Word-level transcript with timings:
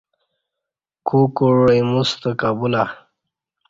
کو 1.07 1.19
کوع 1.37 1.59
ایموستہ 1.75 2.31
کہ 2.39 2.49
بولا 2.57 2.83